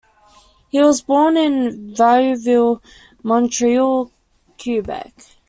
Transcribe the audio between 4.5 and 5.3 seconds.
Quebec.